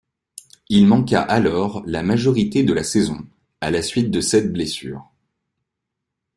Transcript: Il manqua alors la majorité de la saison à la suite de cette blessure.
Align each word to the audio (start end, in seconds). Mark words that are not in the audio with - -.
Il 0.69 0.87
manqua 0.87 1.21
alors 1.21 1.83
la 1.85 2.01
majorité 2.01 2.63
de 2.63 2.73
la 2.73 2.83
saison 2.83 3.19
à 3.59 3.69
la 3.69 3.83
suite 3.83 4.09
de 4.09 4.19
cette 4.19 4.51
blessure. 4.51 5.07